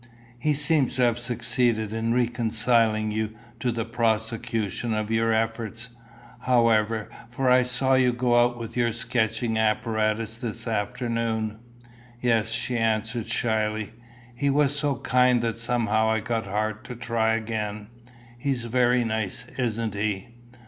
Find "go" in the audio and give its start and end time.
8.11-8.43